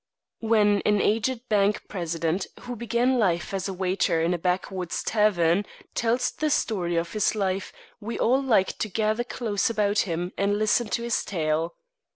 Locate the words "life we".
7.35-8.17